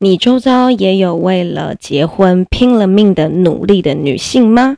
[0.00, 4.76] 你周遭也有为了结婚拼了命的努力的女性吗？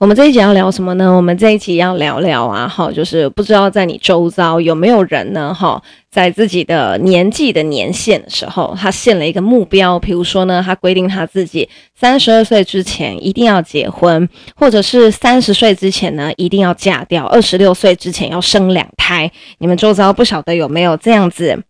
[0.00, 1.14] 我们这一集要聊什么呢？
[1.14, 19.30] 我们这一集要聊聊啊，哈，就是不知道在你周遭有没有人呢，哈，在自己的年纪的年限的时候，他限了一个目标，比如说呢，他规定他自己三十二岁之前一定要结婚，或者是三十岁之前呢一定要嫁掉，二十六岁之前要生两胎。
[19.58, 21.62] 你们周遭不晓得有没有这样子，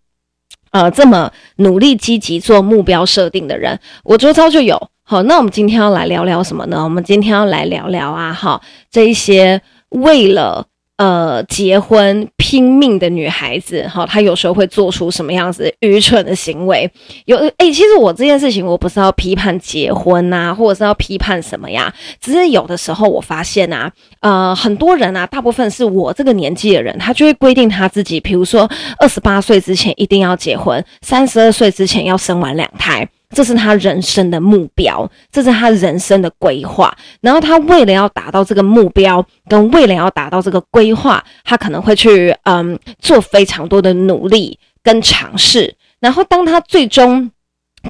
[0.71, 3.80] 呃，这么努力积极做目标设定的人？
[4.05, 4.88] 我周遭就有。
[5.11, 6.85] 好，那我们今天要来聊聊什么呢？
[6.85, 8.61] 我们今天要来聊聊啊，哈，
[8.93, 10.65] 这一些为了
[10.99, 16.89] 呃结婚拼命的女孩子，哈，她有时候会做出什么样子愚蠢的行为？
[17.25, 21.93] 有，诶、其实我这件事情我不是要批判结婚呐，或者是要批判什么呀？
[22.21, 33.09] 只是有的时候我发现啊，呃，很多人啊，大部分是我这个年纪的人，他就会规定他自己，比如说二十八岁之前一定要结婚，三十二岁之前要生完两胎。
[33.35, 36.97] 这是他人生的目标，这是他人生的规划。
[37.21, 45.75] 然后他为了要达到这个目标，跟为了要达到这个规划，他可能会去嗯做非常多的努力跟尝试。
[46.01, 47.31] 然后当他最终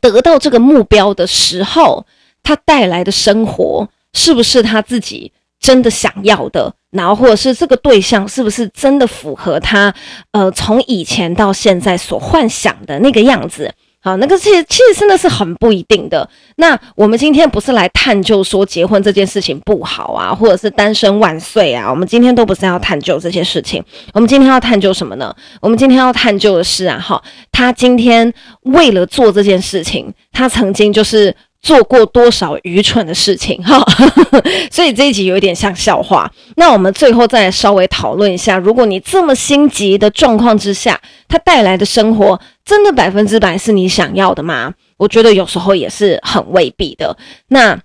[0.00, 2.04] 得到这个目标的时候，
[2.42, 6.74] 他带来的生活是不是他自己真的想要的？
[6.90, 9.94] 然后或者是这个对象是不是真的符合他
[10.32, 13.72] 呃从以前到现在所幻想的那个样子？
[14.02, 16.26] 好，那个其实其实真的是很不一定的。
[16.56, 21.90] 那我们今天不是来探究说结婚这件事情不好啊，或者是单身万岁啊。
[21.90, 23.84] 我们今天都不是要探究这些事情。
[24.14, 25.34] 我们今天要探究什么呢？
[25.60, 31.34] 我们今天要探究的是啊，哈，他今天为了做这件事情，他曾经就是。
[31.62, 33.78] 做过多少愚蠢的事情哈，
[34.70, 36.30] 所以这一集有一点像笑话。
[36.56, 44.72] 那我们最后再稍微讨论一下，如果你这么心急的状况之下，它带来的生活真的百分之百是你想要的吗？
[44.96, 47.16] 我觉得有时候也是很未必的。
[47.48, 47.78] 那。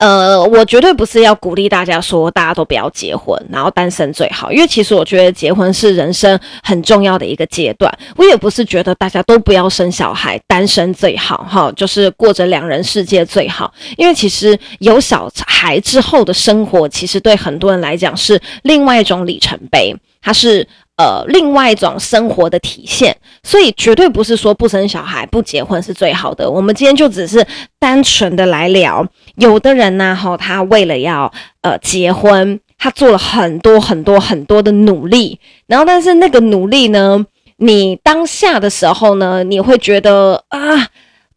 [0.00, 7.92] 呃，我绝对不是要鼓励大家说大家都不要结婚，然后单身最好，因为其实我觉得结婚是人生很重要的一个阶段。
[8.16, 13.70] 我也不是觉得大家都不要生小孩，单身最好哈，就是过着两人世界最好。
[13.98, 20.66] 因为其实有小孩之后的生活，其实对很多人来讲是另外一种里程碑，它是。
[21.00, 26.50] 呃，另外一种生活的体现，所以绝对不是说不生小孩、不结婚是最好的。
[26.50, 27.42] 我们今天就只是
[27.78, 29.06] 单纯的来聊，
[29.36, 37.24] 有的人呢，哈，他为了要呃结婚，他做了很多很多很多的努力，然后但是那个努力呢，
[37.56, 40.86] 你当下的时候呢，你会觉得啊，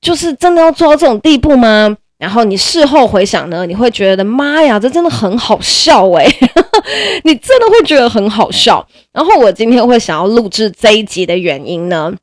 [0.01, 1.95] 就是真的要做到这种地步吗？
[2.23, 6.51] 然后你事后回想呢，你会觉得妈呀，这真的很好笑诶、欸、
[7.25, 8.87] 你真的会觉得很好笑。
[9.11, 12.13] 然后我今天会想要录制这一集的原因呢，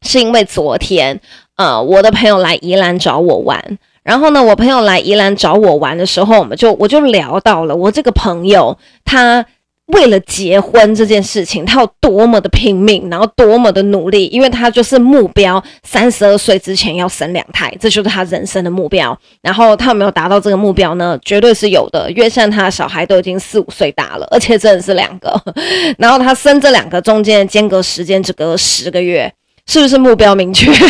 [0.00, 1.20] 是因为昨天，
[1.56, 3.78] 呃，我的朋友来宜兰找我玩。
[4.02, 9.44] 然后呢，我朋友来宜兰找我玩的时候，我们就我就聊到了我这个朋友他。
[9.88, 19.16] 为了结婚这件事情，他有多么的拼命，然后多么的努力，因为他就是目标，三十二岁之前要生两胎，这就是他人生的目标。
[19.42, 21.18] 然后他有没有达到这个目标呢？
[21.22, 25.38] 绝对是有的，因为现在他的小孩都已经四五岁大了，而且真的是两个。
[25.98, 29.30] 然后他生这两个中间的间隔时间只隔十个月，
[29.66, 30.72] 是不是目标明确？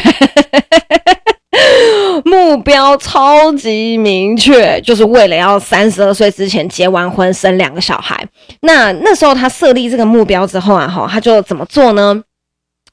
[2.54, 8.25] 目标超级明确，就是为了要三十二岁之前结完婚生两个小孩。
[8.60, 12.22] 那那时候他设立这个目标之后啊，哈，他就怎么做呢？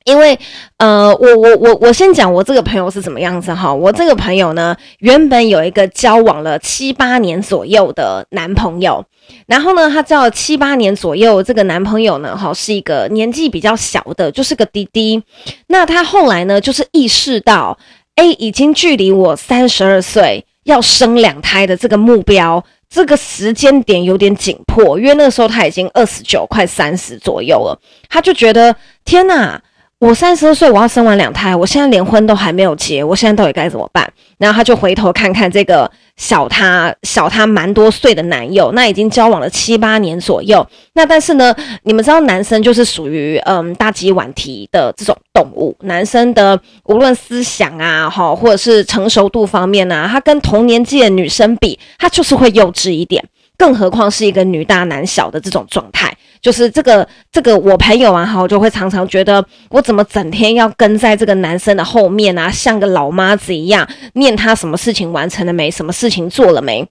[0.06, 0.36] 因为
[0.78, 3.72] 呃，我我我我先讲我这个朋友是怎么样子哈。
[3.72, 9.06] 我这个朋友呢，原本有一个交往了七八年左右的男朋友，
[9.46, 15.22] 然后呢，他交了七八年左右这个男朋友呢，哈，是一个年纪比较小的，就是个弟弟。
[15.68, 17.78] 那他后来呢，就是意识到。
[18.16, 27.80] 哎，已经距离我三十二岁要生两胎的这个目标，这个时间点有点紧迫，因为那个时候他已经二十九，快三十左右了，
[28.10, 28.76] 他就觉得
[29.06, 29.62] 天哪！
[30.02, 34.12] 我三十二岁，我要生完两胎，我现在连婚都还没有结，我现在到底该怎么办？
[34.40, 40.68] 然后他就回头看看这个小他小他蛮多岁的男友，那已经交往了七八年左右。
[40.94, 53.24] 那但是呢，你们知道男生就是属于嗯大鸡晚啼的这种动物，男生的无论思想啊哈，或者是成熟度方面呢、啊，他跟同年纪的女生比，他就是会幼稚一点。
[53.62, 56.12] 更何况是一个女大男小的这种状态。
[56.42, 66.84] 就是这个这个我朋友啊，哈，我就会常常觉得我怎么整天要跟在这个男生的后面啊，像个老妈子一样，念他什么事情完成了没，什么事情做了没。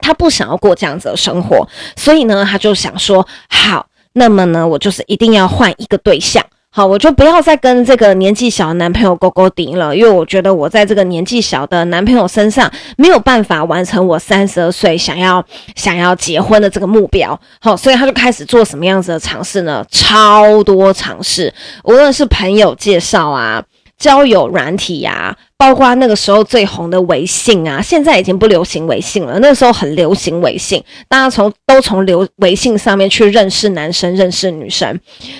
[0.00, 1.66] 他不想要过这样子的生活，
[1.96, 6.44] 所以呢，他就想说，好，那么呢，我就是一定要换一个对象。
[6.76, 15.44] 好，我就不要再跟这个年纪小的男朋友勾勾顶了，因为我觉得我在这个年纪小的男朋友身上没有办法完成我三十二岁想要
[15.76, 17.38] 想要结婚的这个目标。
[17.60, 19.86] 好，所以他就开始做什么样子的尝试呢？
[19.88, 21.54] 超多尝试，
[21.84, 23.62] 无论是朋友介绍啊。
[23.96, 29.38] 交友软体呀、包括那个时候最红的微信啊，现在已经不流行微信了。
[29.38, 34.98] 那个时候很流行微信，大家从都从流微信上面去认识男生、认识女生。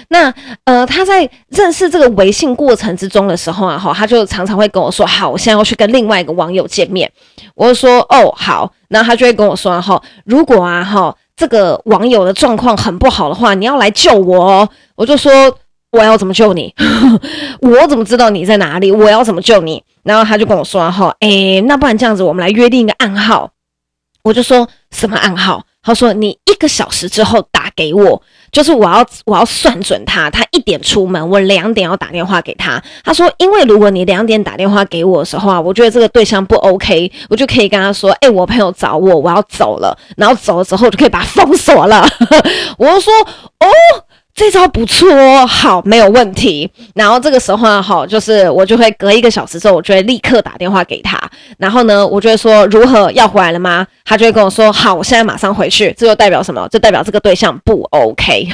[0.09, 0.33] 那
[0.65, 7.11] 呃，他在认识这个微信过程之中的时候啊，哈，他就常常会跟我说：“好，我现在要去跟另外一个网友见面。”
[7.55, 15.59] 我就说：“哦，好。”然后他就会跟我说：“哈，如果啊，哈，这个网友的状况很不好的话，你要来救我哦。”我就说。
[15.95, 16.75] 我要怎么救你？
[17.63, 18.91] 我怎么知道你在哪里？
[18.91, 19.83] 我要怎么救你？
[20.03, 23.51] 然后他就跟我说：“哈，诶，那不然这样子，我们来约定一个暗号。”
[24.25, 25.65] 我就说什么暗号？
[25.83, 28.21] 他说：“你一个小时之后打给我，
[28.51, 42.07] 就是我要我要算准他，他一点出门，我两点要打电话给他。”他说：“因为如果你两点打电话给我的时候啊，我觉得这个对象不 OK，我就可以跟他说：‘诶，我朋友找我，我要走了。’然后走了之后，就可以把他封锁了。
[42.79, 43.13] ”我就说
[43.61, 43.69] ：“哦。”
[44.35, 46.69] 这招不错哦，好，没有问题。
[46.93, 51.17] 然后这个时候呢，哈，就是我就会隔一个小时之后，我就会立刻打电话给他。
[51.57, 53.87] 然后呢，我就会说如何要回来了吗？
[54.05, 55.95] 他就会跟我说好，我现在马上回去。
[55.97, 56.69] 这就代表什么？
[56.69, 58.49] 就代表这个对象不 OK。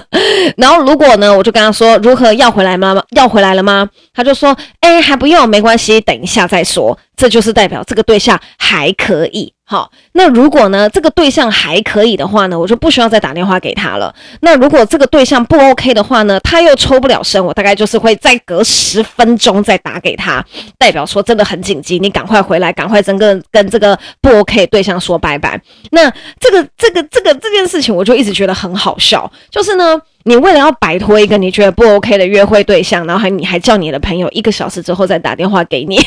[0.56, 2.96] 然后如果呢，我就跟他说如何要回来吗？
[3.10, 3.86] 要回来了吗？
[4.14, 6.98] 他就说哎，还不用，没关系，等一下再说。
[7.16, 9.52] 这就是代表这个对象还可以。
[9.68, 14.14] 好，那如果呢，这个对象还可以的话呢，我就不需要再打电话给他了。
[14.40, 20.44] 那如果这个对象不 OK 的话呢，他又抽不了身，我大概就是会再隔十分钟再打给他，
[20.78, 25.60] 代表说真的很紧急，你赶快回来，赶快整个跟这个不 OK 对象说拜拜。
[25.90, 26.08] 那
[26.38, 35.98] 这个这个这个这件事情，我就一直觉得很好笑，就是呢，你为了要摆脱一个你觉得不 OK 的约会对象，然后还你还叫你的朋友一个小时之后再打电话给你。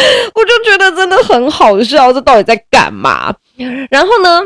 [0.34, 3.34] 我就觉得真的很好笑，这到底在干嘛？
[3.90, 4.42] 然后呢，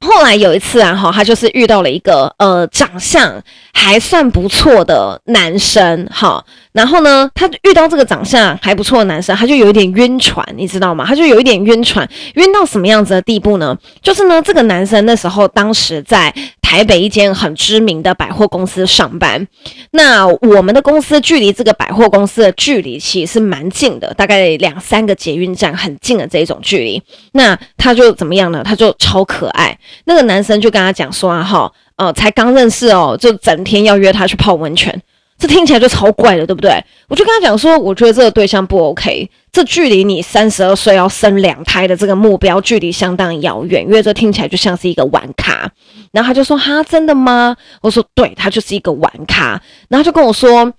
[0.00, 3.42] 后来有一次啊，哈，他就是遇到了一个呃长相
[3.78, 6.42] 还算不错的男生，哈，
[6.72, 11.04] 然后呢，他遇到这个长相还不错的男生，他就有一点晕船，你知道吗？
[11.06, 13.76] 他就有一点晕船，晕到什么样子的地步呢？
[14.02, 16.32] 就是呢，这个男生那时候当时在。
[16.66, 19.46] 台北一间很知名的百货公司上班，
[19.92, 27.00] 那我们的公司距离这个百货公司的距离其实蛮近的，大概两三个捷运站很近的这一种距离。
[27.34, 28.62] 那他就怎么样呢？
[28.64, 29.78] 他就超可爱。
[30.06, 35.02] 那个男生就跟他讲说啊，哈，呃，才刚认识哦，就整天要约他去泡温泉。
[35.38, 36.82] 这听起来就超怪的，对不对？
[37.08, 45.70] 我就跟他讲说，我觉得这个对象不 OK，这距离你三十二岁要生两胎的这个目标距离相当遥远，因为这听起来就像是一个玩咖。
[46.10, 50.72] 然后他就说：“哈，真的吗？”我说：“对，他就是一个玩咖。”然后就跟我说：“、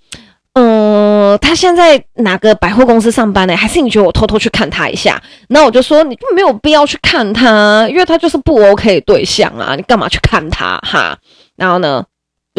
[0.54, 3.56] 呃，他现在哪个百货公司上班呢？
[3.56, 10.78] 还是你觉得我偷偷去看他一下？”那我就说：“你就没有必要去看他，因为他就是不 OK 对象啊，你干嘛去看他？
[10.78, 11.18] 哈。”
[11.56, 12.04] 然后呢？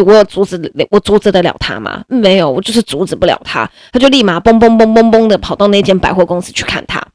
[0.05, 2.01] 我阻止我阻止得了他吗？
[2.07, 3.69] 没有，我就是阻止不了他。
[3.91, 7.05] 他就立马嘣嘣嘣嘣嘣的跑到那间百货公司去看他。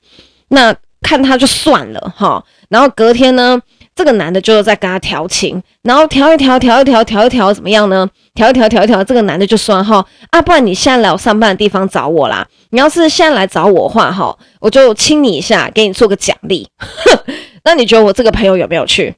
[0.48, 2.44] 那看他就算了哈。
[2.68, 3.58] 然后隔天呢，
[3.94, 8.08] 这个男的就是在跟他调情，然后调一调，调一调，调一调，怎么样呢？
[8.34, 12.46] 调一调，调一调，这个男的就说哈啊，不然你现在来我上班的地方找我啦。
[12.70, 16.68] 你要是现在来找我的话哈，我就亲你一下，给你做个奖励。
[17.64, 19.14] 那你觉得我这个朋友有没有去？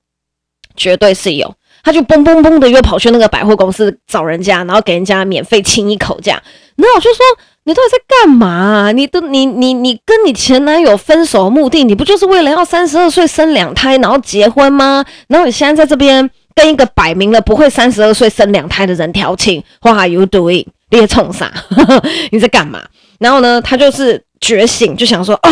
[0.77, 1.55] 绝对是有。
[1.83, 6.43] 他就嘣嘣嘣的又跑去那个百货公司找人家，然后给人家免费亲一口这样。
[6.75, 7.25] 然后我就说
[7.67, 8.93] ：“你到底在干嘛？
[8.93, 15.05] 你都你你你跟你前男友分手的目的，你不就是为了要三十二岁生两胎，然后结婚吗？
[15.27, 20.65] 然后你现在在这边跟一个摆明了不会三十二岁生两胎的人调情，What are you doing？
[20.91, 21.53] 你在冲啥？
[22.31, 22.81] 你在干嘛？”
[23.19, 24.23] 然后呢，他就是。
[24.39, 25.51] 觉醒就想说哦，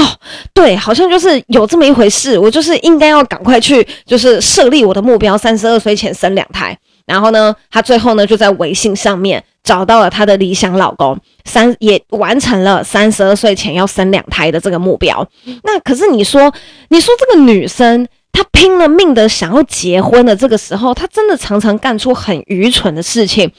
[0.52, 6.78] 对，好像就是有这么一回事，我就是应该要赶快去，就是设立我的目标，三十二岁前生两胎。
[7.06, 15.26] 然后呢，她最后呢就在微信上面找到了她的理想老公，三也完成了三十二岁前要生两胎的这个目标。
[15.62, 16.52] 那可是你说，
[16.88, 23.50] 你说这个女生她拼了命的想要结婚的这个时候，她真的常常干出很愚蠢的事情，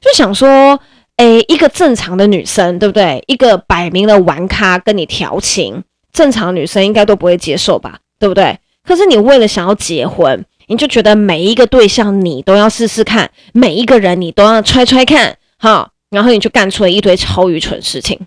[0.00, 0.78] 就想说。
[1.18, 3.24] 诶，一个正常的女生，对不对？
[3.26, 8.58] 一个摆明了玩咖跟你调情，正常女生应该都不会接受吧，对不对？
[8.86, 18.18] 可是你为了想要结婚，你就觉得每一个对象你都要试试看，每一个人你都要揣揣看，哈，然后你就干出了一堆超愚蠢事情。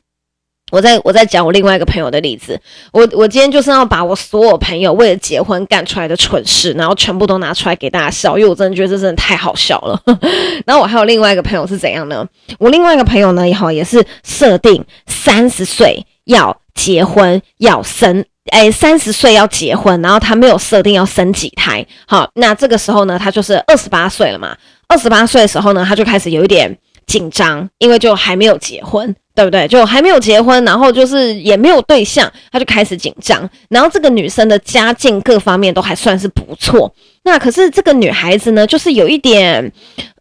[0.72, 10.00] 我在我在讲我另外一个朋友的例子，我我今天就是要把我所有朋友为了结婚干出来的蠢事，然后全部都拿出来给大家笑，因为我真的觉得这真的太好笑了。
[10.67, 12.24] 然后我还有另外一个朋友是怎样呢？
[12.60, 21.86] 我另外一个朋友呢也好，也是设定三十岁要结婚要生，哎，三十岁要结婚，然后他没有设定要生几胎。
[22.08, 24.56] 好，那这个时候呢，他就是二十八岁了嘛。
[24.88, 29.15] 二十八岁的时候呢，他就开始有一点紧张，因为就还没有结婚。
[29.36, 29.65] 对不对？
[29.70, 33.50] 就还没有结婚，然后就是也没有对象，他就开始紧张。
[33.70, 36.94] 然后这个女生的家境各方面都还算是不错。
[37.24, 39.72] 那可是这个女孩子呢，就是有一点，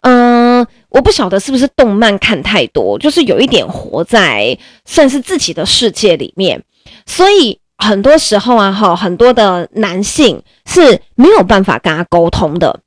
[0.03, 6.63] 嗯、我不晓得是不是动漫看太多，就是有一点活在算是自己的世界里面。
[7.05, 12.81] 所以很多时候啊，哈，很多的男性是没有办法跟他沟通的。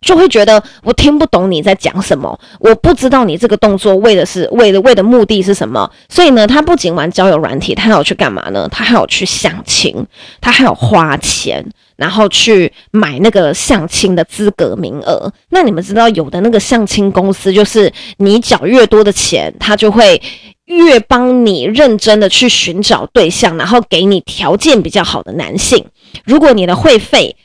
[0.00, 5.88] 就会觉得我听不懂你在讲什么，我不知道你这个动作为的是为的为的目的是什么。
[6.08, 8.68] 所以呢，他不仅玩交友软体，他还要去干嘛呢？
[8.68, 10.04] 他还要去相亲，
[10.40, 11.64] 他还要花钱，
[11.94, 15.32] 然后去买那个相亲的资格名额。
[15.50, 20.20] 那你们知道，有的那个相亲公司，就是你缴越多的钱，他就会
[20.66, 25.84] 越帮你认真的去寻找对象，然后给你条件比较好的男性。
[26.24, 27.36] 如果你的会费，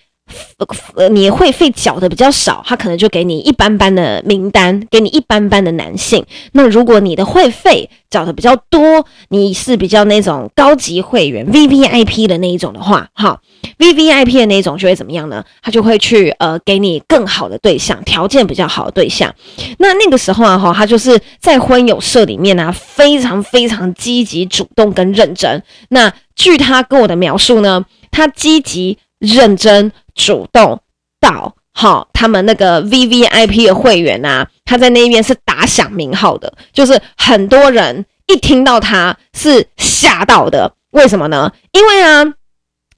[0.95, 6.25] 呃，你会费缴的比较少，他可能就给你一般般的名单，给你一般般的男性。
[6.53, 13.39] 那如果你的会费缴的比较多，你是比较那种高级会员 VVIP 的那一种的话，哈
[13.77, 15.43] ，VVIP 的那一种就会怎么样呢？
[15.61, 19.33] 他就会去呃给你更好的对象，条件比较好的对象。
[19.77, 25.63] 那那个时候啊，哈，他就是在婚友社里面呢、啊，非常非常积极、主动跟认真。
[25.89, 28.97] 那据他跟我的描述呢，他积极。
[29.19, 30.81] 认真主动
[31.19, 40.73] 到好，他们那个 VVIP 的会员啊，他在那边是打响名号的，就是很多人一听到他是吓到的。
[40.91, 41.51] 为什么呢？
[41.71, 42.25] 因为啊，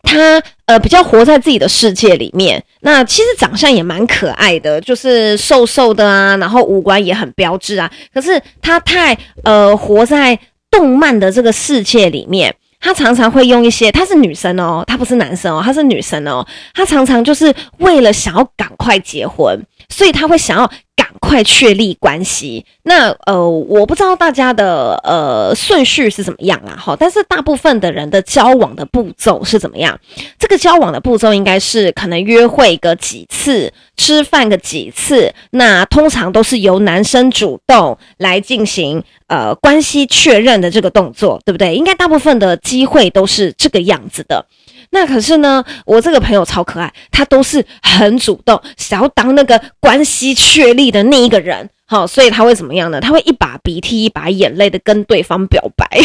[0.03, 7.91] 他呃比较活在自己的世界里面，那其实长相也蛮可爱的，就是瘦瘦的啊，然后五官也很标致啊。
[8.13, 10.39] 可是他太呃活在
[10.71, 12.55] 动漫的这个世界里面。
[12.79, 16.45] 她常常会用一些，她是女生哦，她不是男生哦，她是女生哦。
[16.74, 21.10] 她常常就是为了想要赶快结婚，所以他会想要赶。
[21.19, 30.00] 快确立关系，那呃，我不知道大家的呃顺序是怎么样啦，哈，但是大部分的人的交往的步骤是怎么样？
[30.39, 41.75] 这个交往的步骤应该是可能约会个几次，吃饭个几次，那通常都是由男生主动来进行呃关系确认的这个动作，对不对？
[41.75, 44.46] 应该大部分的机会都是这个样子的。
[44.91, 53.00] 那可是呢，我这个朋友超可爱，他都是很主动，想要当那个关系确立的那一个人，好，所以他会怎么样呢？
[53.00, 55.86] 他会一把鼻涕一把眼泪的跟对方表白。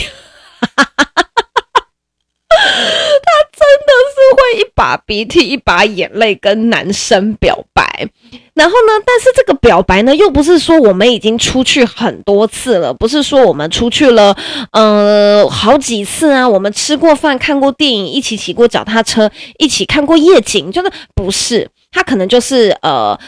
[2.57, 8.09] 他真的是会一把鼻涕一把眼泪跟男生表白，
[8.55, 14.37] 然后呢，但是这个表白呢，又不是说我们已经出去很多次了，不是说我们出去了，
[14.71, 23.19] 呃，好几次啊，我们吃过饭、看过电影、一起骑过脚踏车、一起看过夜景，就是不是，他可能就是呃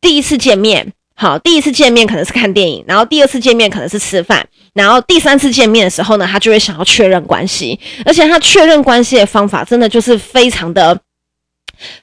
[0.00, 0.92] 第一次见面。
[1.20, 10.96] 好，第一次见面可能是看电影，然后第二次见面可能是吃饭，然后第三次见面的时候呢，他就会想要确认关系，而且他确认关系的方法真的就是非常的、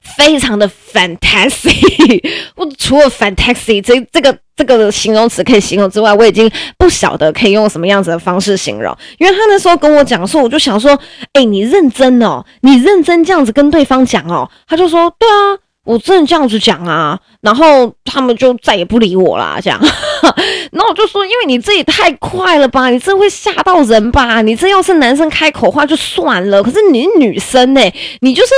[0.01, 2.21] 非常的 fantasy，。
[2.55, 8.95] 我除了 fantasy 这这个这个形容词可以形容之外，我已经不晓得可以用什么样子的方式形容。
[9.17, 10.97] 因为他那时候跟我讲说，我就想说，
[11.33, 15.64] 哎、你认真哦，你认真这样子跟对方讲哦，他就说，对啊。
[15.85, 19.79] 我真的这样子讲啊，然后他们就再也不理我啦，这样。
[20.73, 24.41] 然后我就说，因为你这也太快了吧，你这会吓到人吧？
[24.41, 28.51] 你这要是男生开口话就算了，可是你女生欸，你就是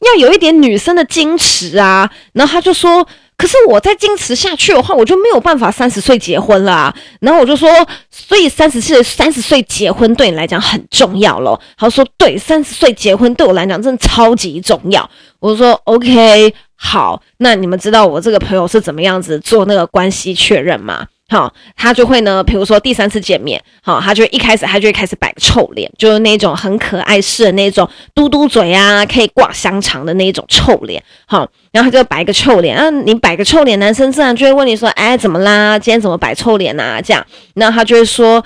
[0.00, 2.10] 要有一点女生的矜持啊。
[2.32, 3.06] 然后他就说，
[3.42, 6.94] 可是我再坚持下去的话，我就没有办法三十岁结婚了。
[7.18, 7.68] 然后我就说，
[8.08, 11.60] 所以三十岁三十岁结婚对你来讲很重要咯。
[11.76, 15.10] 他说，对，三十岁结婚对我来讲真的超级重要。
[15.40, 16.54] 我说，OK。
[16.76, 21.04] 好，那你们知道我这个朋友是怎么样子做那个关系确认吗？
[21.32, 35.78] 好，他就会呢，比如说第三次见面，好，他就一开始他就会开始摆个臭脸，就是那种很可爱式的那种嘟嘟嘴啊，可以挂香肠的那种臭脸，好，然后他就摆个臭脸，啊，你摆个臭脸，男生自然就会问你说，哎，怎么啦？
[35.78, 37.00] 今天怎么摆臭脸啊？
[37.00, 38.44] 这样，然后他就会说。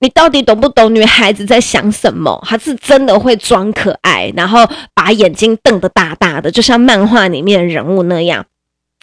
[0.00, 2.38] 你到底懂不懂女孩子在想什么？
[2.46, 8.44] 她是真的会装可爱，然后把眼睛瞪得大大的，就像漫画里面人物那样。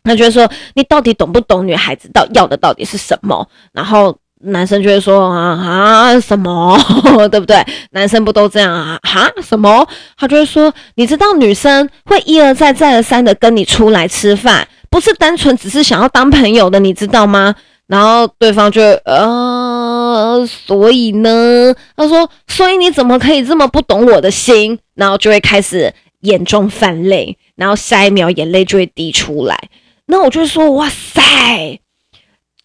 [0.03, 6.75] 他就会说：“你到底懂不懂女孩子到要的到底是什么？”然后男生就会说：“啊啊什么？
[7.29, 7.63] 对不对？
[7.91, 9.00] 男生不都这样啊？
[9.03, 17.53] 哈什么？”他就会说：“你知道女生会一而再再而三的跟你出来吃饭，不是单纯只是想要当朋友的，你知道吗？”
[17.88, 29.60] 然后对方就呃，所以呢，他说：“所以你怎么可以这么不懂我的心？”然后就会开始眼中泛泪，然后下一秒眼泪就会滴出来。
[30.08, 31.79] 那我就会说，哇塞，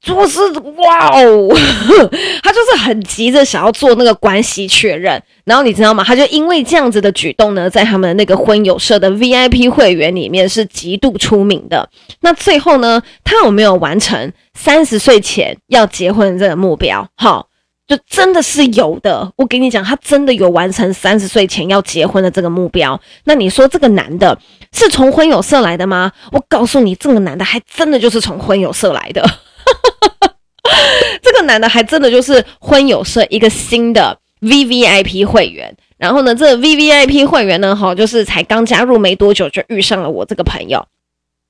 [0.02, 0.40] 就是
[0.76, 1.49] 哇哦，
[2.43, 5.23] 他就是很急着想要做那个关系确认。
[5.45, 6.02] 然后你知道吗？
[6.05, 11.88] 他就因为这样子的举动呢，在他们那个婚友社的 VIP 会员里面是极度出名的。
[12.21, 17.09] 那最后呢，他有没有完成三十岁前要结婚这个目标？
[17.16, 17.49] 好。
[17.88, 23.00] 就真的是有的，我跟你讲，他真的有完成三十岁前要结婚的这个目标。
[23.23, 24.37] 那你说这个男的
[24.73, 26.12] 是从婚友社来的吗？
[26.32, 29.23] 我告诉你，这个男的还真的就是从婚友社来的。
[31.23, 35.75] 这个男的还真的就是婚友社一个新的 VVIP 会员。
[35.96, 40.85] 然后呢，这 VVIP 会员呢，哈，就是才刚加入没多久就遇上了我这个朋友。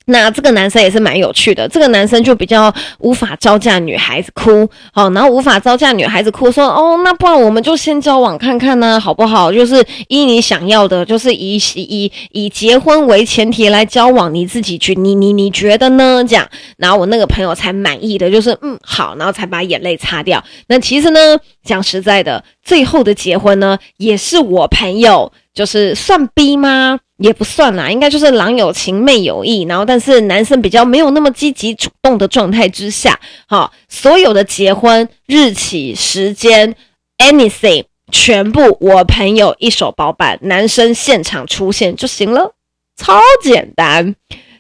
[0.09, 9.53] 那这个男生也是蛮有趣的，这个男生就比较无法招架女孩子哭，好，然后无法招架女孩子哭，说哦，那不然我们就先交往看看呢，好不好？
[9.53, 16.25] 就是依你想要的，就是以以以结婚为前提来交往，你自己去，你你你觉得呢？
[16.25, 20.43] 这样，然后我那个朋友才满意的就是嗯好，然后才把眼泪擦掉。
[20.69, 27.01] 那其实呢，讲实在的，最后的结婚呢，也是我朋友，就是算逼吗？
[27.19, 36.75] 也不算啦，应该就是郎有情妹有意，然后但是男生比较没有那么积极主动的状态之下，好，所有的结婚日期、时间
[37.19, 42.53] ，anything，全部我朋友一手包办，男生现场出现就行了，
[42.97, 44.15] 超简单，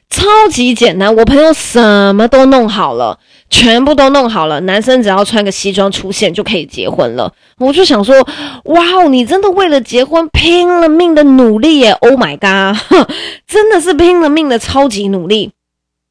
[0.08, 3.18] 超级简单，我朋友什么都弄好了。
[3.48, 7.32] 全部都弄好了，男生只要穿个西装出现就可以结婚了。
[7.58, 8.16] 我就想说，
[8.64, 12.76] 哇哦，你真的为了结婚拼了命的努力耶！Oh my god，
[13.46, 15.52] 真的是拼了命的超级努力。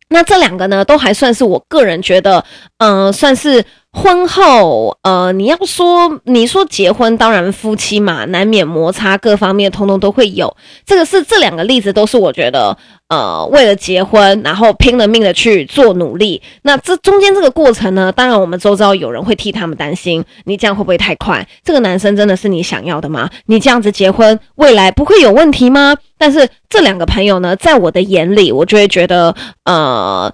[0.10, 2.43] 那这两个呢，都还算是我个人觉得，
[2.78, 3.63] 嗯、算是。
[3.95, 10.53] 婚后，呃，你要说你说结婚，当然夫妻嘛，难免摩擦，各方面通通都会有。
[10.86, 12.77] 这个是这两个例子，都是我觉得，
[13.08, 16.41] 呃，为了结婚，然后拼了命的去做努力。
[16.63, 21.47] 那这中间这个过程呢，当然我们周遭有人会替他们担心，你这样会不会太快？
[21.63, 23.29] 这个男生真的是你想要的吗？
[23.45, 25.95] 你这样子结婚，未来不会有问题吗？
[26.17, 30.31] 但是这两个朋友呢，在我的眼里，我就会觉得，呃。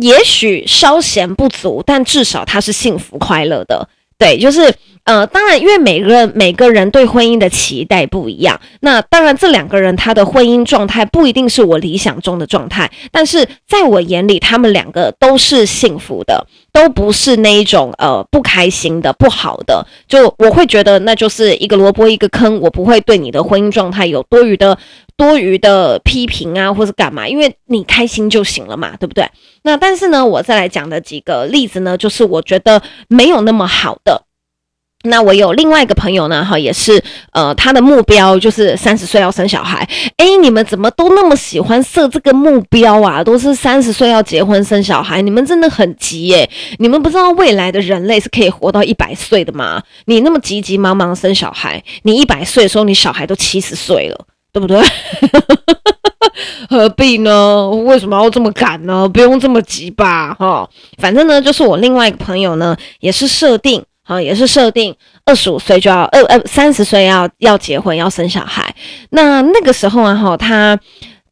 [0.00, 3.88] 也许稍嫌不足，但至少他是幸福快乐的。
[4.18, 8.60] 对，就是呃，当然，因为每个人每个人对婚姻的期待不一样。
[8.80, 19.84] 那当然，这两个人他的婚姻状态不一定是我理想中的状态，但是在我眼里，他们两个都是幸福的，都不是那一种呃不开心的、不好的。
[20.06, 24.78] 就我会觉得那就是一个萝卜一个坑，我不会对你的婚姻状态有多余的。
[25.16, 27.26] 多余的批评啊，或是干嘛？
[27.28, 29.28] 因为你开心就行了嘛，对不对？
[29.62, 34.24] 那但是呢，我再来讲的几个例子呢，就是我觉得没有那么好的。
[35.04, 39.84] 那我有另外一个朋友呢，哈，也是呃，他的目标就是三十岁要生小孩。
[40.18, 43.24] 诶，你们怎么都那么喜欢设这个目标啊？
[43.24, 46.48] 都是三十岁要结婚生小孩，你们真的很急耶！
[46.78, 49.82] 你们不知道未来的人类是可以活到一百岁的吗？
[50.04, 54.26] 你那么急急忙忙生小孩，你一百岁的时候，你小孩都七十岁了。
[54.52, 54.80] 对不对？
[56.68, 57.68] 何必呢？
[57.70, 59.08] 为什么要这么赶呢？
[59.08, 60.68] 不用这么急吧，哈。
[60.98, 68.74] 反正呢，就是我另外一个朋友呢，也是设定，哈，也是设定二十五岁就要，呃呃，三十岁要要结婚要生小孩。
[69.10, 70.78] 那那个时候啊，哈，他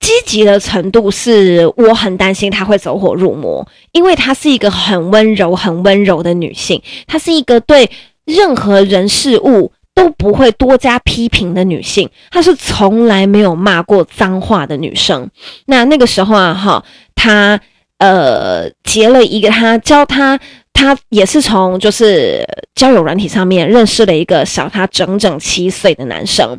[0.00, 7.90] 积极的程度是我很担心他会走火入魔，因为她是一个很温柔、很温柔的女性，她是一个对
[8.24, 9.72] 任何人事物。
[9.94, 15.28] 都不会多加批评的女性，她是从来没有骂过脏话的女生。
[15.66, 17.60] 那那个时候啊，哈，她
[17.98, 20.38] 呃结了一个，她教她，
[20.72, 26.58] 她也是从就是交友软体上面认识了一个小她整整七岁的男生。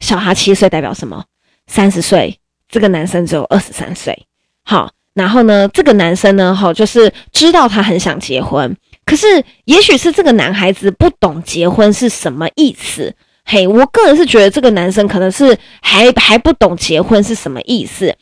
[0.00, 1.24] 小她七岁代表什么？
[1.66, 4.26] 三十岁，这个男生只有二十三岁。
[4.62, 8.76] 好，然后呢，这个男生呢，哈，就是知道他很想结婚。
[9.06, 13.14] 可是，也许是这个男孩子不懂结婚是什么意思。
[13.44, 18.12] 嘿，我个人是觉得这个男生可能是还还不懂结婚是什么意思。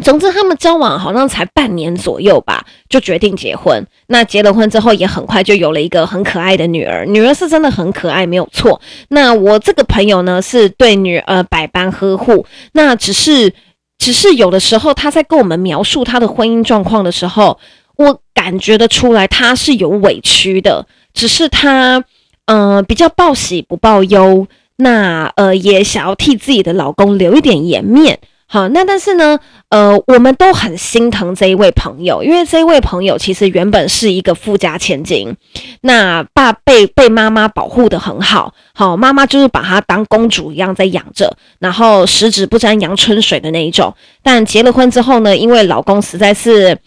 [0.00, 3.84] 总之，他们交往好像才半年左右吧，就决定结婚。
[4.06, 7.04] 那结了婚之后，也很快就有了一个很可爱的女儿。
[7.04, 8.80] 女儿是真的很可爱，没有错。
[9.08, 12.46] 那我这个朋友呢，是对女儿百般呵护。
[12.74, 13.52] 那只是，
[13.98, 17.58] 只是有的时候他在跟我们描述他的婚姻状况的时候，
[17.98, 20.86] 我感觉得出来他是有委屈的。
[21.12, 22.02] 只是他，
[22.46, 24.46] 嗯、呃，比较报喜不报忧。
[24.76, 28.20] 那呃，也想要替自己的老公留一点颜面。
[28.46, 35.36] 好，那但是呢，呃，我们都很心疼这一位朋友，因为这一位朋友其实原本是一个富家千金，
[35.82, 43.92] 那爸被被妈妈保护得很好，好，妈妈就是把她当公主一样在养着，然后十指不沾阳春水的那一种。
[44.22, 46.78] 但结了婚之后呢，因为老公实在是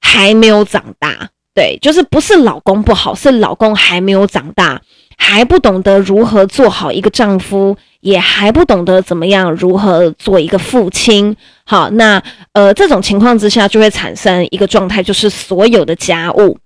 [0.00, 4.80] 还没有长大，对，就是不是老公不好，是老公还没有长大，
[5.16, 7.76] 还不懂得如何做好一个丈夫。
[8.00, 11.36] 也还不懂得怎么样如何做一个父亲，
[11.66, 12.22] 好，那
[12.54, 16.58] 呃这种情况之下就会产生一个状态，就是所有的家务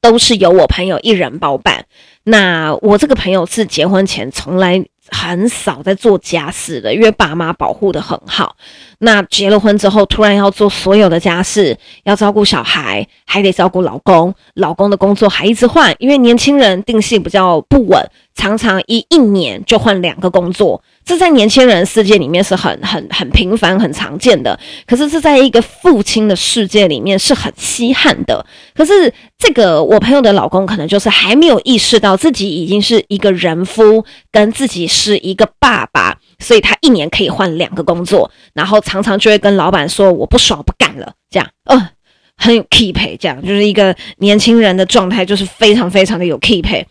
[0.00, 1.84] 都是由我朋友一人包办。
[2.22, 8.56] 那我这个朋友是结婚前从来很少在做家事的，因为爸妈保护得很好。
[8.98, 18.02] 那结了婚之后，突然要做所有的家事，要照顾小孩，还得照顾老公，老公的工作还一直换，因为年轻人定性比较不稳。
[18.34, 24.58] 常常一一年就换两个工作，这在年轻人世界里面是很很很平凡、很常见的。
[24.86, 28.44] 可是这在一个父亲的世界里面是很稀罕的。
[28.74, 41.90] 可是这个我朋友的老公可能就是还没有意识到自己已经是一个人夫，跟自己是一个爸爸，所以他一年可以换两个工作，然后常常就会跟老板说：“我不爽，不干了。”这样，呃，
[42.36, 46.84] 很有 keep，，这样就是一个年轻人的状态，就是非常非常的有 keep。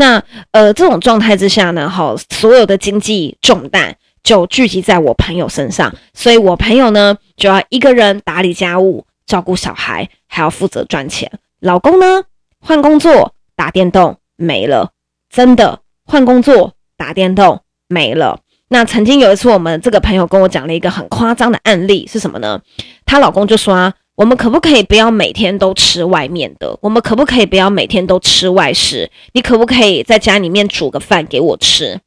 [0.00, 11.30] 那呃，这种状态之下呢，好，所有的经济重担就聚集在我朋友身上，所以我朋友呢就要一个人打理家务、照顾小孩，还要负责赚钱。
[11.60, 12.22] 老公呢
[12.60, 14.92] 换工作、打电动没了，
[15.28, 18.40] 真的换工作、打电动没了。
[18.68, 22.58] 那曾经有一次，我们这个朋友跟我讲了一个很夸张的案例，是什么呢？
[23.04, 23.92] 她老公就说啊。
[24.20, 26.78] 我们可不可以不要每天都吃外面的？
[26.82, 29.10] 我们可不可以不要每天都吃外食？
[29.32, 31.98] 你可不可以在家里面煮个饭给我吃？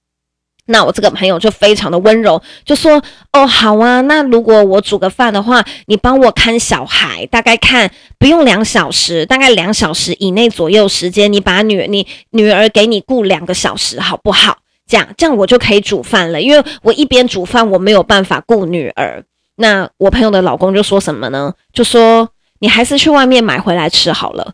[0.67, 3.01] 那我这个朋友就非常的温柔，就说
[3.33, 14.59] ：“哦，好啊，那如果我煮个饭的话，你帮我看小孩，大概看不用两小时，大概两小时以内左右时间，你把女儿你女儿给你顾两个小时，好不好？
[14.87, 21.53] 这样这样我就可以煮饭了，因为我一边煮饭，我没有办法顾女儿。”那我朋友的老公就说什么呢？
[21.71, 22.27] 就说
[22.59, 24.53] 你还是去外面买回来吃好了，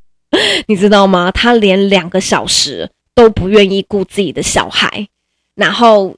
[0.68, 1.30] 你知道吗？
[1.30, 5.08] 他连两个小时都不愿意顾自己的小孩，
[5.54, 6.14] 然后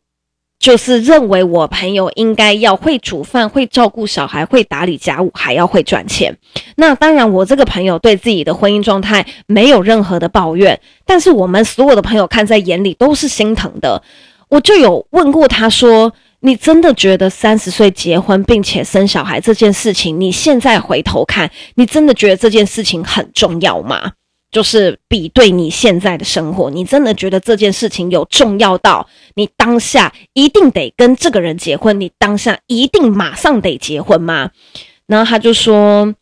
[0.59, 6.37] 就是认为我朋友应该要会煮饭、会照顾小孩、会打理家务，还要会赚钱。
[6.75, 14.03] 那当然，我这个朋友对自己的婚姻状态没有任何的抱怨，但是我们所有的朋友看在眼里都是心疼的。
[14.49, 16.13] 我就有问过他说。
[16.41, 24.13] 你真的觉得三十岁结婚并且生小孩这件事情，你现在回头看，你真的觉得这件事情很重要吗？
[24.51, 34.51] 就是比对你现在的生活，你真的觉得这件事情有重要到你当下一定得跟这个人结婚，你当下一定马上得结婚吗？
[35.07, 36.15] 然后他就说，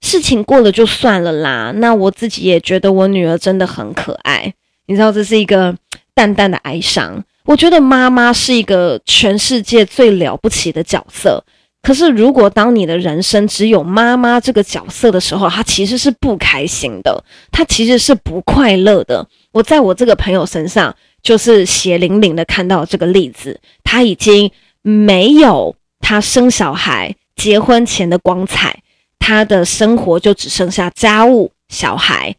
[0.00, 1.72] 事情过了就算了啦。
[1.76, 4.54] 那我自己也觉得我女儿真的很可爱，
[4.86, 5.76] 你知道这是一个
[6.14, 7.24] 淡淡的哀伤。
[7.46, 11.42] 我觉得妈妈是一个全世界最了不起的角色，
[11.80, 19.24] 可是如果当你的人生只有妈妈这个角色的时候，她其实是不开心的，她其实是不快乐的。
[19.52, 24.50] 我在我这个朋友身上就是血淋淋的看到这个例子，她已经
[24.82, 28.82] 没有她生小孩、结婚前的光彩，
[29.20, 32.34] 她的生活就只剩下家务、小孩，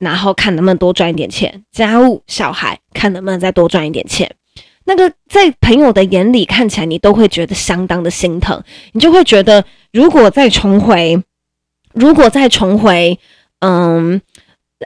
[0.00, 4.28] 然后看能不能多赚一点钱，家务、小孩，看能不能再多赚一点钱。
[4.88, 11.22] 那个在朋友的眼里看起来，你都会觉得相当的心疼，你就会觉得，如果再重回，
[11.92, 13.18] 如果再重回，
[13.60, 14.18] 嗯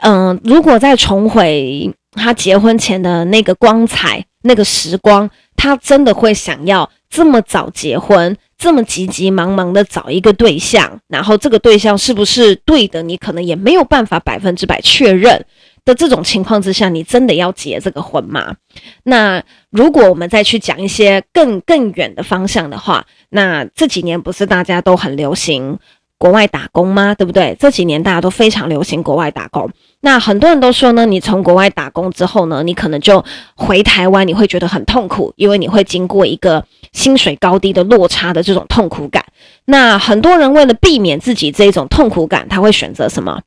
[0.00, 15.46] 嗯，如果再重回他结婚前的那个光彩，那个时光，他真的会想要这么早结婚，这么急急忙忙的找一个对象，然后这个对象是不是对的，你可能也没有办法百分之百确认。
[15.84, 18.54] 的这种情况之下，你真的要结这个婚吗？
[19.02, 25.78] 那如果我们再去讲一些更更远的方向的话，那这几年不是大家都很流行
[26.18, 27.14] 国外打工吗？
[27.14, 27.56] 对不对？
[27.58, 29.68] 这几年大家都非常流行国外打工。
[30.02, 33.24] 那很多人都说呢，你从国外打工之后呢，你可能就
[33.56, 39.24] 回台湾，你会觉得很痛苦，因为你会经过一个薪水高低的落差的这种痛苦感。
[39.64, 43.40] 那很多人为了避免自己这一种痛苦感，他会选择什么？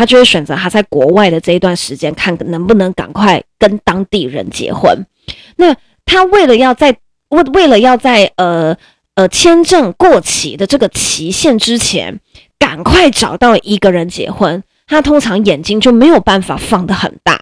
[0.00, 5.04] 他就会选择他在国外的这一段时间，看能不能赶快跟当地人结婚。
[5.56, 6.96] 那他为了要在
[7.28, 8.74] 为为了要在呃
[9.14, 12.18] 呃签证过期的这个期限之前，
[12.58, 17.38] 赶快找到一个人结婚，他通常眼睛就没有办法放得很大，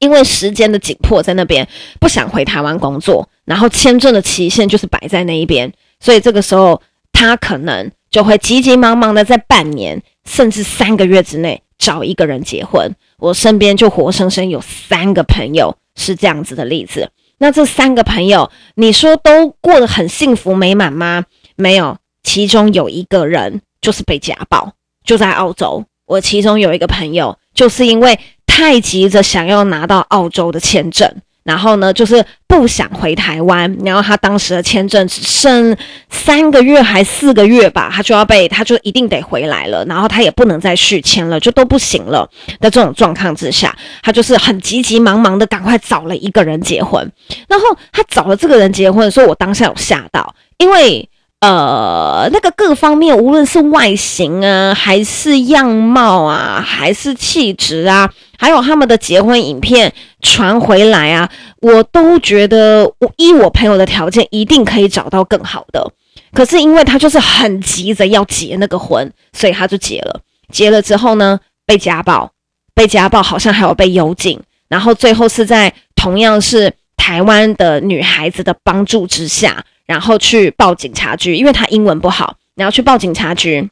[0.00, 1.68] 因为时间的紧迫在那边，
[2.00, 12.94] 不想回台湾工作，然后签证的期限就是摆在那一边，所以这个时候他可能就会急急忙忙的在半年甚至三个月之内找一个人结婚。
[13.18, 17.10] 我身边就活生生有三个朋友是这样子的例子。
[17.38, 21.24] 那这三个朋友，你说都过得很幸福美满吗？
[21.56, 24.72] 没有，其中有一个人就是被家暴，
[25.04, 25.84] 就在澳洲。
[26.06, 31.22] 我其中有一个朋友，就是因为太急着想要拿到澳洲的签证。
[31.48, 35.74] 然后呢，就是不想回台湾，然后他当时的签证只剩
[36.10, 42.28] 三个月还四个月吧，他就要被，他就一定得回来了，然后他也不能再续签了，就都不行了
[42.60, 47.10] 的这种状况之下，他就是很急急忙忙的赶快找了一个人结婚，
[47.48, 51.08] 然后他找了这个人结婚的时候，我当下有吓到，因为。
[51.40, 61.28] 呃，那个各方面，无论是外形啊，还是样貌啊，还是气质啊，还有他们的结婚影片传回来啊，
[61.60, 65.92] 我都觉得，我依我朋友的条件，一定可以找到更好的。
[66.32, 70.20] 可是因为他就是很急着要结那个婚，所以他就结了。
[70.52, 72.30] 结了之后呢，被家暴，
[72.74, 79.64] 被家暴，好像还有被幽禁，然后最后是在同样是台湾的女孩子的帮助之下。
[79.86, 83.70] 然后去报警察局，因为他英文不好，然后去报警察局，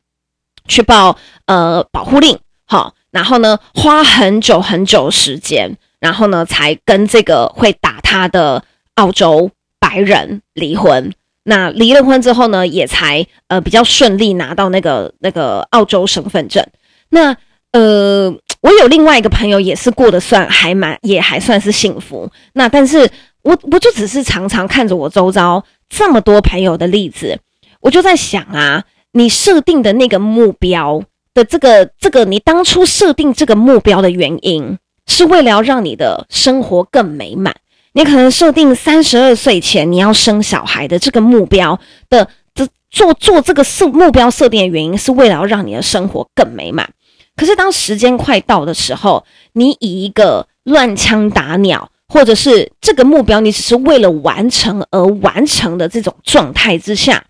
[0.66, 8.62] 去报呃保护令，好，然后呢花很久很久时间，然后呢才跟这个会打他的
[8.96, 9.50] 澳洲
[9.80, 11.10] 白人离婚。
[11.44, 16.62] 那离了婚之后呢，也才呃比较顺利拿到那个那个澳洲身份证。
[17.08, 17.34] 那
[17.72, 22.30] 呃，我有另外一个朋友也是过得算还蛮也还算是幸福。
[22.52, 23.08] 那但是
[23.40, 25.64] 我我就只是常常看着我周遭。
[25.88, 27.38] 这么多朋友的例子，
[27.80, 31.00] 我就在想啊，你设定的那个目标
[31.36, 37.54] 的这个这个，你当初设定这个目标的原因，是为了要让你的生活更美满。
[37.92, 46.88] 你可能设定三十二岁前你要生小孩的这个目标的，这做做这个设目标设定的原因，是为了要让你的生活更美满。
[47.36, 51.90] 可是当时间快到的时候，你以一个乱枪打鸟。
[52.08, 57.24] 或者是这个目标，你只是为了完成而完成的这种状态之下，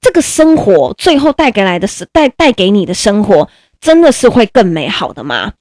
[0.00, 3.48] 这个生活最后带给来的是带带给你的生活，
[3.80, 5.52] 真的是会更美好的吗？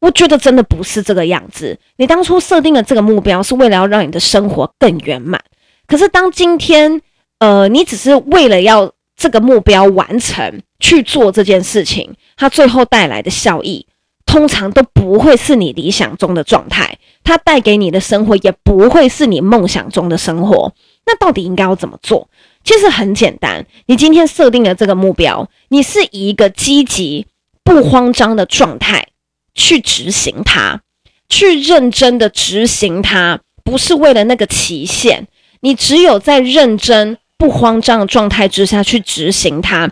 [0.00, 1.78] 我觉得真的不是这个样子。
[1.96, 5.40] 你当初设定的这个目标是为了要让你的生活更圆满，
[5.86, 7.00] 可是当今天，
[7.40, 13.86] 呃，你只是为了要这个目标完成去做这件事情，它最后带来的效益，
[14.24, 16.98] 通常都不会是你理想中的状态。
[17.24, 20.72] 它带给你的生活也不会是你梦想中的生活，
[21.08, 22.28] 那到底应该要怎么做？
[22.62, 27.26] 其实很简单，你今天设定了这个目标，你是以一个积极、
[27.64, 29.08] 不慌张的状态
[29.54, 30.82] 去执行它，
[31.30, 35.26] 去认真的执行它，不是为了那个期限。
[35.60, 39.90] 你只有在认真、不慌张的状态之下去执行它，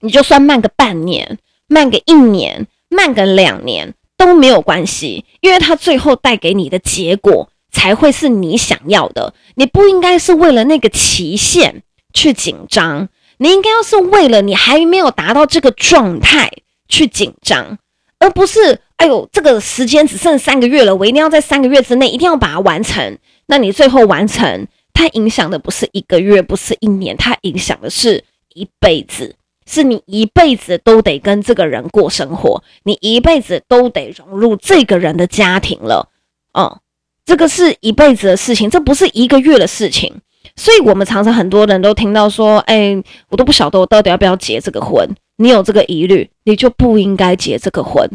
[0.00, 3.94] 你就算慢个半年、慢个一年、慢个两年。
[4.14, 9.34] 都没有关系，因为它最后带给你的结果才会是你想要的。
[9.56, 11.82] 你不应该是为了那个期限
[12.12, 13.08] 去紧张，
[13.38, 16.52] 你应该要是为了你还没有达到这个状态
[16.88, 17.78] 去紧张，
[18.20, 23.18] 而不是哎呦，这个时间只剩三个月了，我一定要在三个月之内一定要把它完成。
[23.46, 28.22] 那你最后完成，它影响的不是一个月，不是一年，它影响的是
[28.54, 29.34] 一辈子。
[29.64, 36.08] 是你一辈子都得跟这个人过生活，你一辈子都得融入这个人的家庭了，
[36.52, 36.80] 嗯，
[37.24, 40.12] 这个是一辈子的事情，这不是一个月的事情。
[40.56, 45.08] 所以，我们常常很多人都听到说，哎，我都不晓得我到底要不要结这个婚。
[45.36, 48.08] 你有这个疑虑，你就不应该结这个婚。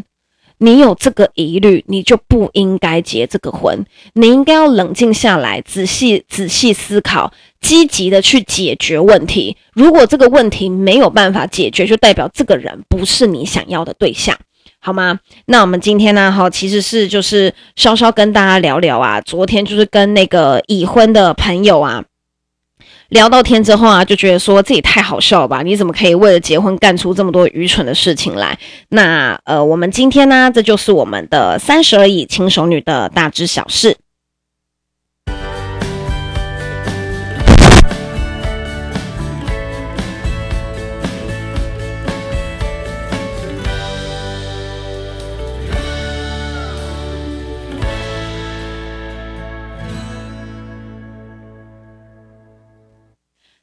[0.59, 3.85] 你有这个疑虑，你就不应该结这个婚。
[4.13, 9.55] 你应该要冷静下来，仔细仔细思考，积极的去解决问题。
[9.73, 14.37] 如果这个问题没有办法解决，就代表这个人不是你想要的对象，
[14.87, 15.19] 好吗？
[15.47, 19.19] 那我们今天呢，哈，其实是就是稍稍跟大家聊聊啊。
[19.19, 22.01] 昨天就是跟那个已婚的朋友啊。
[23.09, 25.61] 聊到天之后啊，就觉得说自己太好笑了吧？
[25.61, 28.57] 你怎么可以为了结婚干出这么多愚蠢的事情来？
[28.87, 33.97] 那呃，我们今天呢，这就是我们的三十而已轻熟女的大知小事。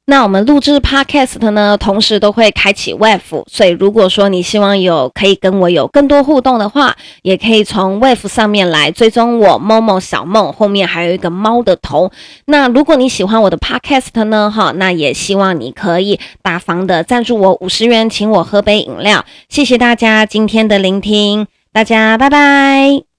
[0.07, 12.13] 那我们录制 Podcast 呢，同时都会开启 Wave，所以如果说你希望有可以跟我有更多互动的话，也可以从 Wave 上面来追踪我 Momo 小梦，后面还有一个猫的头。
[12.45, 19.25] 那如果你喜欢我的 Podcast 呢，哈，那也希望你可以大方的赞助我五十元，请我喝杯饮料。
[19.49, 23.14] 谢谢大家今天的聆听，大家拜拜。